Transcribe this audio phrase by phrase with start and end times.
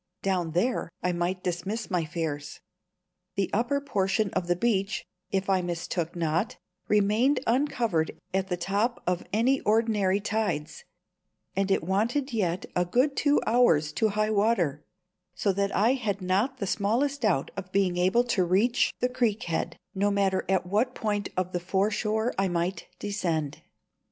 [0.23, 2.59] Down there I might dismiss my fears.
[3.35, 9.03] The upper portion of the beach, if I mistook not, remained uncovered at the top
[9.05, 10.85] of any ordinary tides,
[11.55, 14.83] and it wanted yet a good two hours to high water,
[15.35, 19.43] so that I had not the smallest doubt of being able to reach the creek
[19.43, 23.61] head, no matter at what point of the foreshore I might descend.